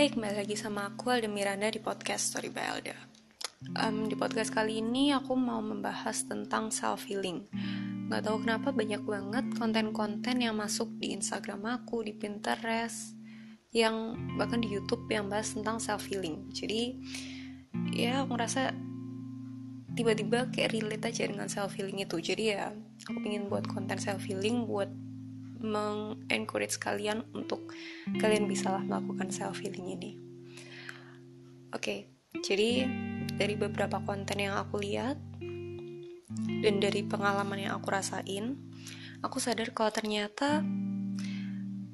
[0.00, 2.96] Hai, kembali lagi sama aku Alda Miranda di podcast Story by Alda.
[3.84, 7.44] Um, di podcast kali ini aku mau membahas tentang self healing.
[8.08, 13.12] Gak tahu kenapa banyak banget konten-konten yang masuk di Instagram aku, di Pinterest,
[13.76, 16.48] yang bahkan di YouTube yang bahas tentang self healing.
[16.48, 16.96] Jadi
[17.92, 18.72] ya aku ngerasa
[20.00, 22.16] tiba-tiba kayak relate aja dengan self healing itu.
[22.24, 22.72] Jadi ya
[23.04, 24.88] aku ingin buat konten self healing buat
[25.60, 27.72] mengencourage kalian untuk
[28.18, 30.10] kalian bisalah melakukan self healing ini.
[31.70, 31.98] Oke, okay,
[32.42, 32.88] jadi
[33.36, 35.20] dari beberapa konten yang aku lihat
[36.60, 38.58] dan dari pengalaman yang aku rasain,
[39.22, 40.64] aku sadar kalau ternyata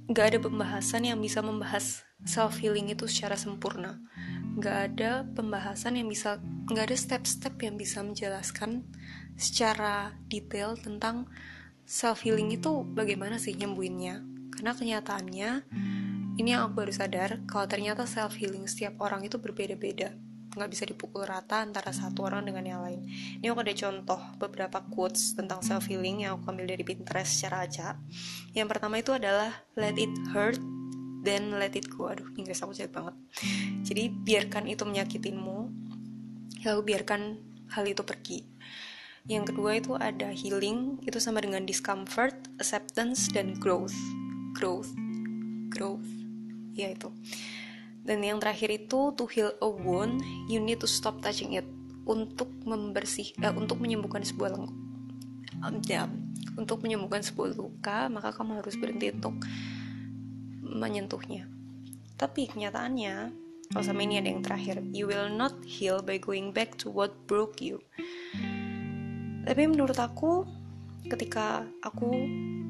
[0.07, 3.99] gak ada pembahasan yang bisa membahas self healing itu secara sempurna.
[4.57, 6.41] Gak ada pembahasan yang bisa,
[6.73, 8.89] gak ada step-step yang bisa menjelaskan
[9.37, 11.29] secara detail tentang
[11.87, 14.27] self healing itu bagaimana sih nyembuhinnya?
[14.51, 15.51] Karena kenyataannya
[16.37, 20.13] ini yang aku baru sadar kalau ternyata self healing setiap orang itu berbeda-beda
[20.57, 23.05] nggak bisa dipukul rata antara satu orang dengan yang lain.
[23.45, 27.69] Ini aku ada contoh beberapa quotes tentang self healing yang aku ambil dari Pinterest secara
[27.69, 28.01] acak.
[28.57, 30.57] Yang pertama itu adalah let it hurt
[31.27, 32.09] then let it go.
[32.09, 33.15] Aduh, Inggris aku jelek banget.
[33.83, 35.59] Jadi biarkan itu menyakitinmu,
[36.63, 37.43] lalu biarkan
[37.75, 38.47] hal itu pergi.
[39.27, 43.95] Yang kedua itu ada healing, itu sama dengan discomfort, acceptance, dan growth.
[44.55, 44.95] Growth,
[45.67, 46.07] growth,
[46.79, 47.11] ya itu.
[48.07, 51.67] Dan yang terakhir itu to heal a wound, you need to stop touching it.
[52.07, 54.71] Untuk membersih, eh, untuk menyembuhkan sebuah leng
[55.59, 56.07] um, ya,
[56.55, 59.35] untuk menyembuhkan sebuah luka, maka kamu harus berhenti untuk
[60.63, 61.51] menyentuhnya.
[62.15, 63.35] Tapi kenyataannya,
[63.75, 67.11] kalau sama ini ada yang terakhir, you will not heal by going back to what
[67.27, 67.83] broke you
[69.47, 70.43] tapi menurut aku
[71.07, 72.11] ketika aku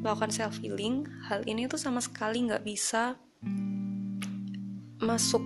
[0.05, 3.17] melakukan self healing hal ini tuh sama sekali nggak bisa
[5.01, 5.41] masuk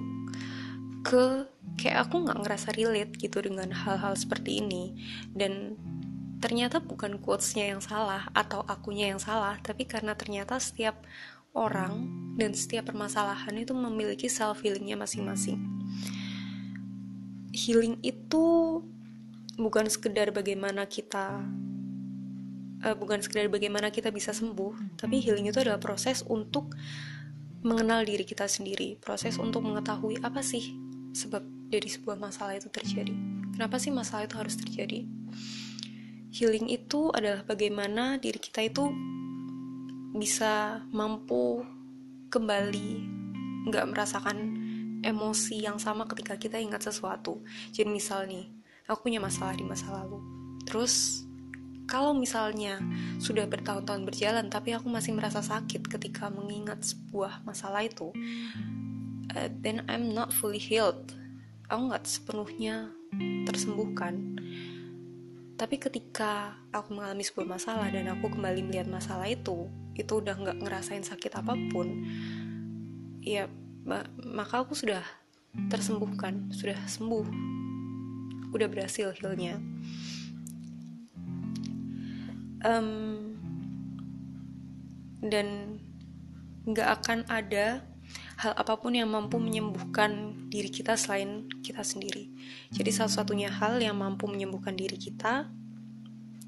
[1.07, 1.47] ke
[1.81, 4.93] kayak aku nggak ngerasa relate gitu dengan hal-hal seperti ini.
[5.33, 5.79] Dan
[6.43, 11.05] ternyata bukan quotesnya yang salah atau akunya yang salah tapi karena ternyata setiap
[11.53, 12.09] orang
[12.41, 15.59] dan setiap permasalahan itu memiliki self healingnya masing-masing.
[17.51, 18.79] Healing itu
[19.61, 21.45] bukan sekedar bagaimana kita
[22.85, 26.73] uh, bukan sekedar bagaimana kita bisa sembuh, tapi healing itu adalah proses untuk
[27.61, 30.73] mengenal diri kita sendiri, proses untuk mengetahui apa sih
[31.13, 33.13] sebab dari sebuah masalah itu terjadi.
[33.53, 35.05] Kenapa sih masalah itu harus terjadi?
[36.33, 38.89] Healing itu adalah bagaimana diri kita itu
[40.17, 41.61] bisa mampu
[42.33, 43.21] kembali
[43.69, 44.39] nggak merasakan
[45.05, 47.45] emosi yang sama ketika kita ingat sesuatu.
[47.75, 48.49] Jadi misal nih,
[48.91, 50.19] aku punya masalah di masa lalu.
[50.67, 51.23] Terus
[51.87, 52.83] kalau misalnya
[53.23, 58.11] sudah bertahun-tahun berjalan tapi aku masih merasa sakit ketika mengingat sebuah masalah itu
[59.35, 61.15] uh, then I'm not fully healed.
[61.71, 62.91] Aku nggak sepenuhnya
[63.47, 64.35] tersembuhkan.
[65.55, 70.59] Tapi ketika aku mengalami sebuah masalah dan aku kembali melihat masalah itu itu udah nggak
[70.65, 72.09] ngerasain sakit apa pun
[73.21, 73.53] ya
[74.25, 75.05] maka aku sudah
[75.69, 77.27] tersembuhkan sudah sembuh
[78.51, 79.59] udah berhasil healnya
[82.65, 83.37] um,
[85.21, 85.79] dan
[86.65, 87.85] nggak akan ada
[88.41, 92.33] hal apa pun yang mampu menyembuhkan diri kita selain kita sendiri.
[92.73, 95.49] Jadi salah satunya hal yang mampu menyembuhkan diri kita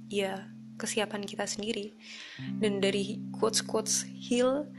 [0.08, 0.48] ya
[0.80, 1.92] kesiapan kita sendiri.
[2.41, 4.72] Dan dari quotes-quotes heal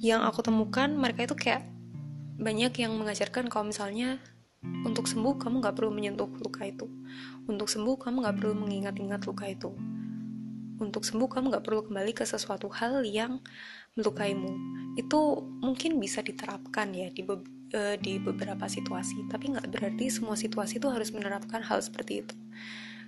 [0.00, 1.64] yang aku temukan mereka itu kayak
[2.40, 4.18] banyak yang mengajarkan kalau misalnya
[4.84, 6.88] untuk sembuh, kamu gak perlu menyentuh luka itu.
[7.48, 9.72] Untuk sembuh, kamu gak perlu mengingat-ingat luka itu.
[10.76, 13.40] Untuk sembuh, kamu gak perlu kembali ke sesuatu hal yang
[13.96, 14.52] melukaimu.
[15.00, 17.40] Itu mungkin bisa diterapkan ya di, be
[17.72, 22.36] uh, di beberapa situasi, tapi gak berarti semua situasi itu harus menerapkan hal seperti itu.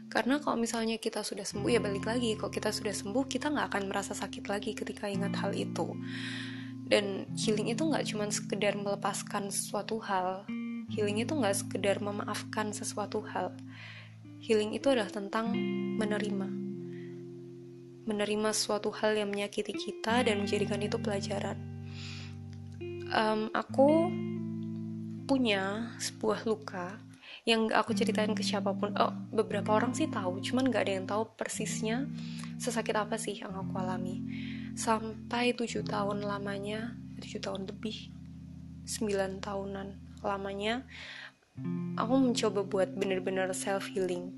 [0.08, 2.38] Karena kalau misalnya kita sudah sembuh, ya balik lagi.
[2.38, 5.92] Kalau kita sudah sembuh, kita gak akan merasa sakit lagi ketika ingat hal itu.
[6.86, 10.46] Dan healing itu gak cuma sekedar melepaskan suatu hal,
[10.90, 13.54] healing itu nggak sekedar memaafkan sesuatu hal.
[14.42, 15.50] Healing itu adalah tentang
[15.98, 16.48] menerima.
[18.06, 21.58] Menerima suatu hal yang menyakiti kita dan menjadikan itu pelajaran.
[23.10, 24.10] Um, aku
[25.26, 27.02] punya sebuah luka
[27.46, 28.94] yang aku ceritain ke siapa pun.
[28.94, 32.06] Oh beberapa orang sih tahu cuman gak ada yang tahu persisnya
[32.62, 34.22] sesakit apa sih yang aku alami.
[34.78, 38.12] Sampai tujuh tahun lamanya tujuh tahun lebih
[38.86, 40.82] sembilan tahunan lamanya
[41.96, 44.34] aku mencoba buat bener-bener self healing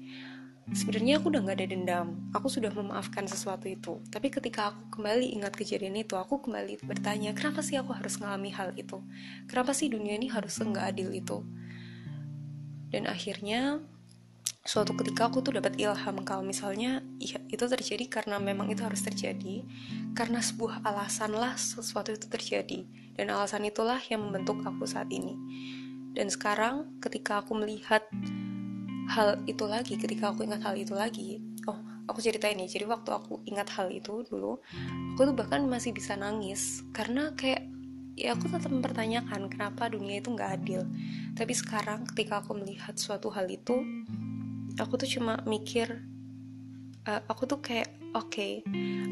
[0.76, 2.08] sebenarnya aku udah nggak ada dendam.
[2.37, 4.00] Aku sudah memaafkan sesuatu itu.
[4.12, 8.52] Tapi ketika aku kembali ingat kejadian itu aku kembali bertanya kenapa sih aku harus mengalami
[8.52, 9.00] hal itu?
[9.49, 11.40] Kenapa sih dunia ini harus nggak adil itu?
[12.88, 13.81] Dan akhirnya
[14.68, 19.00] suatu ketika aku tuh dapat ilham kalau misalnya iya itu terjadi karena memang itu harus
[19.00, 19.64] terjadi
[20.12, 22.84] karena sebuah alasan lah sesuatu itu terjadi
[23.16, 25.32] dan alasan itulah yang membentuk aku saat ini.
[26.12, 28.04] Dan sekarang ketika aku melihat
[29.08, 33.08] hal itu lagi ketika aku ingat hal itu lagi oh aku ceritain nih jadi waktu
[33.08, 34.60] aku ingat hal itu dulu
[35.16, 37.64] aku tuh bahkan masih bisa nangis karena kayak
[38.18, 40.82] ya aku tetap mempertanyakan kenapa dunia itu nggak adil.
[41.38, 43.78] Tapi sekarang ketika aku melihat suatu hal itu
[44.78, 46.06] aku tuh cuma mikir
[47.04, 48.62] uh, aku tuh kayak oke okay,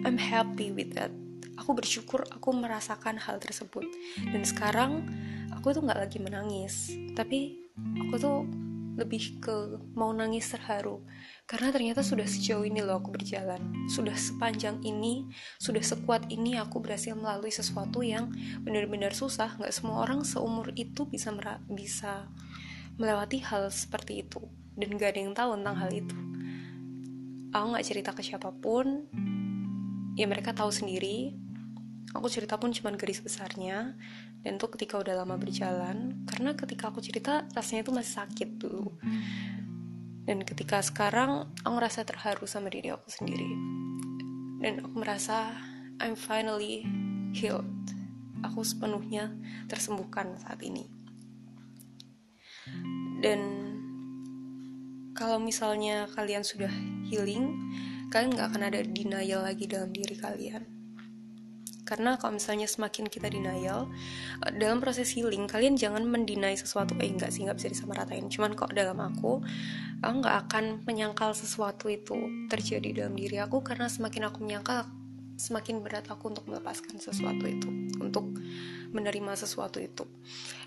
[0.07, 1.11] I'm happy with that.
[1.57, 3.85] Aku bersyukur aku merasakan hal tersebut.
[4.29, 5.09] Dan sekarang
[5.51, 7.59] aku tuh nggak lagi menangis tapi
[8.07, 8.39] aku tuh
[8.97, 11.05] lebih ke mau nangis terharu.
[11.45, 13.61] Karena ternyata sudah sejauh ini loh aku berjalan.
[13.93, 15.29] Sudah sepanjang ini
[15.61, 18.33] sudah sekuat ini aku berhasil melalui sesuatu yang
[18.65, 19.57] benar-benar susah.
[19.61, 21.33] Nggak semua orang seumur itu bisa
[21.69, 22.29] bisa
[22.97, 26.19] melewati hal seperti itu dan gak ada yang tahu tentang hal itu.
[27.51, 29.09] Aku gak cerita ke siapa pun.
[30.17, 31.33] Ya mereka tahu sendiri.
[32.13, 33.97] Aku cerita pun cuma garis besarnya.
[34.45, 38.95] Dan tuh ketika udah lama berjalan karena ketika aku cerita rasanya itu masih sakit dulu
[40.27, 43.47] dan ketika sekarang aku merasa terharu sama diri aku sendiri.
[44.59, 45.55] Dan aku merasa
[46.03, 46.83] I'm finally
[47.31, 47.71] healed.
[48.43, 49.31] Aku sepenuhnya
[49.71, 50.91] tersembuhkan saat ini.
[53.23, 53.66] Dan
[55.17, 56.71] kalau misalnya kalian sudah
[57.09, 57.57] healing
[58.13, 60.63] kalian nggak akan ada denial lagi dalam diri kalian.
[61.87, 63.87] Karena kalau misalnya semakin kita denial
[64.43, 68.27] eh, dalam proses healing kalian jangan mendinai sesuatu eh enggak sih nggak bisa disamaratain.
[68.31, 69.43] Cuman kok dalam aku
[70.03, 74.87] aku nggak akan menyangkal sesuatu itu terjadi dalam diri aku karena semakin aku menyangkal
[75.37, 77.69] semakin berat aku untuk melepaskan sesuatu itu
[78.03, 78.35] untuk
[78.91, 80.07] menerima sesuatu itu.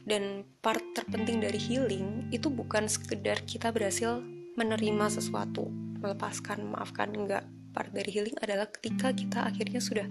[0.07, 4.23] Dan part terpenting dari healing itu bukan sekedar kita berhasil
[4.59, 5.71] menerima sesuatu,
[6.03, 7.47] melepaskan, memaafkan, enggak.
[7.71, 10.09] Part dari healing adalah ketika kita akhirnya sudah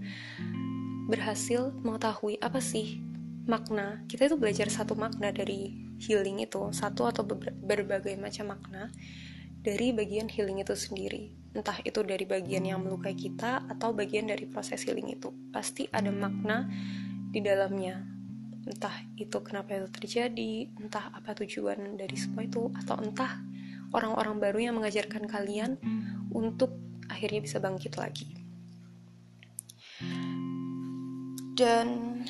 [1.13, 3.05] berhasil mengetahui apa sih
[3.45, 4.01] makna.
[4.09, 7.27] Kita itu belajar satu makna dari healing itu, satu atau
[7.61, 8.89] berbagai macam makna
[9.61, 11.35] dari bagian healing itu sendiri.
[11.57, 15.35] Entah itu dari bagian yang melukai kita atau bagian dari proses healing itu.
[15.51, 16.69] Pasti ada makna
[17.35, 18.05] di dalamnya.
[18.69, 23.41] Entah itu kenapa itu terjadi, entah apa tujuan dari semua itu, atau entah
[23.93, 25.81] orang-orang baru yang mengajarkan kalian
[26.33, 26.75] untuk
[27.09, 28.29] akhirnya bisa bangkit lagi.
[31.59, 32.23] Dan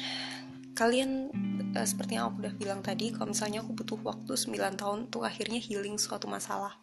[0.72, 1.28] kalian
[1.76, 5.26] uh, seperti yang aku udah bilang tadi, kalau misalnya aku butuh waktu 9 tahun untuk
[5.26, 6.80] akhirnya healing suatu masalah.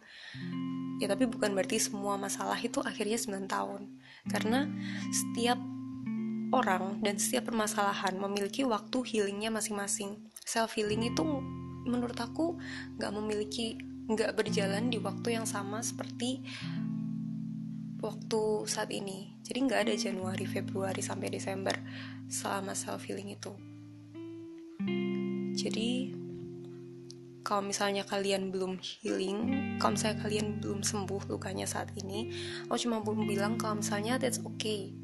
[1.02, 3.82] Ya tapi bukan berarti semua masalah itu akhirnya 9 tahun.
[4.30, 4.70] Karena
[5.10, 5.58] setiap
[6.54, 10.30] orang dan setiap permasalahan memiliki waktu healingnya masing-masing.
[10.46, 11.26] Self healing itu
[11.86, 12.58] menurut aku
[13.00, 13.74] nggak memiliki
[14.06, 16.46] nggak berjalan di waktu yang sama seperti
[17.98, 19.34] waktu saat ini.
[19.42, 21.74] Jadi nggak ada Januari Februari sampai Desember
[22.30, 23.50] selama self healing itu.
[25.58, 26.14] Jadi
[27.42, 29.38] kalau misalnya kalian belum healing
[29.78, 32.26] kalau misalnya kalian belum sembuh lukanya saat ini
[32.66, 34.94] aku cuma mau bilang kalau misalnya that's okay.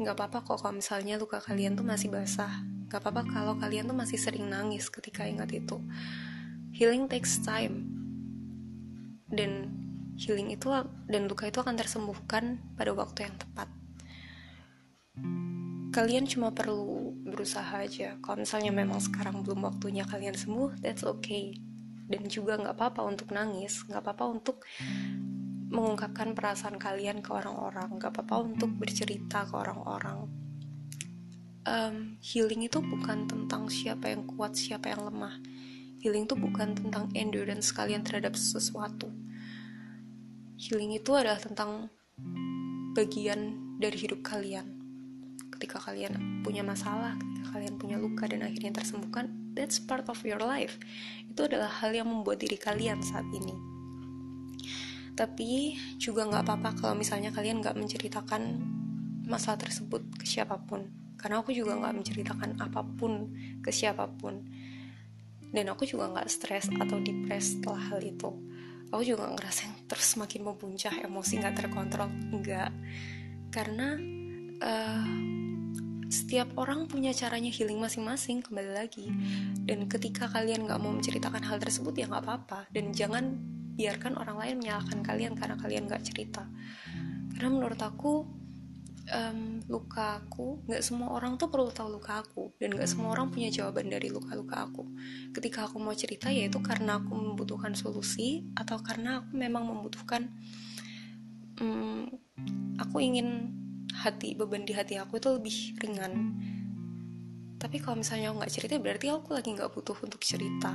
[0.00, 2.64] Nggak apa-apa kok kalau misalnya luka kalian tuh masih basah.
[2.88, 5.80] Nggak apa-apa kalau kalian tuh masih sering nangis ketika ingat itu.
[6.72, 8.01] Healing takes time
[9.32, 9.72] dan
[10.20, 10.68] healing itu
[11.08, 13.68] dan luka itu akan tersembuhkan pada waktu yang tepat.
[15.92, 18.16] Kalian cuma perlu berusaha aja.
[18.20, 21.56] Kalau misalnya memang sekarang belum waktunya kalian sembuh that's okay.
[22.08, 24.64] Dan juga nggak apa-apa untuk nangis nggak apa-apa untuk
[25.72, 30.28] mengungkapkan perasaan kalian ke orang-orang nggak apa-apa untuk bercerita ke orang-orang.
[31.62, 35.38] Um, healing itu bukan tentang siapa yang kuat siapa yang lemah
[36.02, 39.06] healing itu bukan tentang endurance kalian terhadap sesuatu.
[40.58, 41.94] Healing itu adalah tentang
[42.98, 44.66] bagian dari hidup kalian.
[45.54, 50.42] Ketika kalian punya masalah ketika kalian punya luka dan akhirnya tersembuhkan that's part of your
[50.42, 50.74] life.
[51.30, 53.54] Itu adalah hal yang membuat diri kalian saat ini.
[55.14, 58.58] Tapi juga nggak apa-apa kalau misalnya kalian nggak menceritakan
[59.22, 60.90] masalah tersebut ke siapa pun.
[61.14, 63.30] Karena aku juga nggak menceritakan apa pun
[63.62, 64.42] ke siapa pun
[65.52, 68.32] dan aku juga nggak stres atau depres setelah hal itu.
[68.92, 72.08] Aku juga ngerasain terus semakin membuncah emosi nggak terkontrol.
[72.32, 72.72] Enggak
[73.52, 74.00] karena
[74.64, 75.06] uh,
[76.12, 79.08] setiap orang punya caranya healing masing-masing kembali lagi.
[79.64, 82.68] Dan ketika kalian nggak mau menceritakan hal tersebut ya nggak apa-apa.
[82.68, 83.36] Dan jangan
[83.72, 86.44] biarkan orang lain menyalahkan kalian karena kalian gak cerita.
[87.32, 88.41] Karena menurut aku
[89.12, 93.28] um, luka aku nggak semua orang tuh perlu tahu luka aku dan nggak semua orang
[93.28, 94.88] punya jawaban dari luka-luka aku.
[95.36, 100.32] Ketika aku mau cerita yaitu karena aku membutuhkan solusi atau karena aku memang membutuhkan
[101.60, 102.08] um,
[102.80, 103.52] aku ingin
[103.92, 106.12] hati beban di hati aku itu lebih ringan.
[107.60, 110.74] Tapi kalau misalnya aku nggak cerita berarti aku lagi nggak butuh untuk cerita.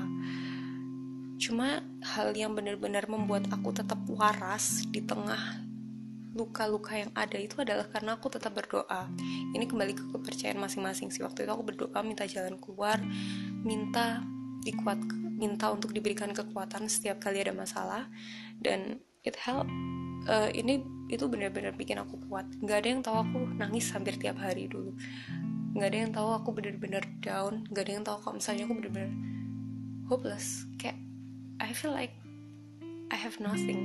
[1.38, 5.67] Cuma hal yang benar-benar membuat aku tetap waras di tengah
[6.38, 9.10] luka-luka yang ada itu adalah karena aku tetap berdoa.
[9.58, 11.26] Ini kembali ke kepercayaan masing-masing sih.
[11.26, 13.02] Waktu itu aku berdoa minta jalan keluar
[13.66, 14.22] minta
[14.62, 15.02] dikuat
[15.38, 18.06] minta untuk diberikan kekuatan setiap kali ada masalah.
[18.62, 19.66] Dan it help
[20.30, 22.46] uh, ini itu benar-benar bikin aku kuat.
[22.62, 24.94] Nggak ada yang tahu aku nangis hampir tiap hari dulu.
[25.74, 27.66] Nggak ada yang tahu aku bener-bener down.
[27.74, 29.12] Nggak ada yang tahu kalau misalnya aku bener-bener
[30.06, 30.68] hopeless.
[30.78, 31.00] Kayak
[31.58, 32.14] I feel like
[33.10, 33.80] I have nothing.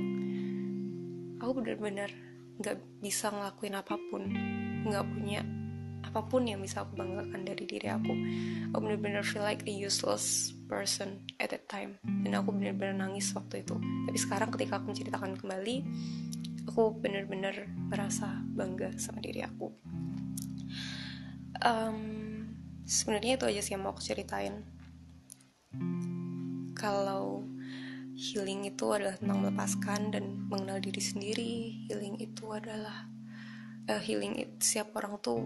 [1.39, 2.11] Aku bener-bener
[2.59, 4.23] nggak bisa ngelakuin apa pun.
[4.83, 5.41] Nggak punya
[6.03, 8.13] apa pun yang bisa aku banggakan dari diri aku.
[8.75, 11.97] Aku bener-bener feel like a useless person at that time.
[12.03, 13.79] Dan aku bener-bener nangis waktu itu.
[13.79, 15.75] Tapi sekarang ketika aku menceritakan kembali
[16.67, 19.67] aku bener-bener merasa bangga sama diri aku.
[21.63, 21.99] Um,
[22.83, 24.63] sebenarnya itu aja sih yang mau aku ceritain.
[26.75, 27.47] Kalau
[28.23, 31.53] healing itu adalah tentang melepaskan dan mengenal diri sendiri.
[31.91, 33.11] Healing itu adalah
[33.91, 35.43] uh, healing it, siap orang tuh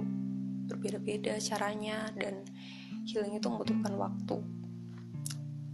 [0.70, 2.46] berbeda-beda caranya dan
[3.10, 4.38] healing itu membutuhkan waktu.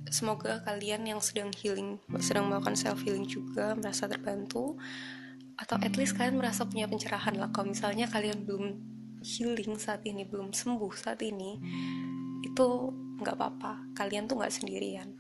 [0.08, 4.78] Semoga kalian yang sedang healing sedang melakukan self healing juga merasa terbantu
[5.58, 7.50] atau at least kalian merasa punya pencerahan lah.
[7.52, 8.80] Kalau misalnya kalian belum
[9.20, 11.60] healing saat ini belum sembuh saat ini
[12.46, 12.68] itu
[13.20, 13.92] nggak apa-apa.
[13.98, 15.18] Kalian tuh nggak sendirian.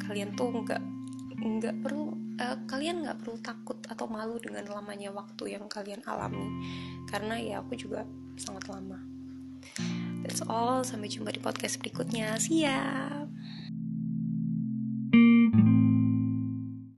[0.00, 0.93] Kalian tuh nggak
[1.38, 6.46] nggak perlu uh, kalian nggak perlu takut atau malu dengan lamanya waktu yang kalian alami.
[7.10, 8.06] Karena ya aku juga
[8.38, 8.98] sangat lama.
[10.24, 12.36] That's all sampai jumpa di podcast berikutnya.
[12.40, 13.23] Siap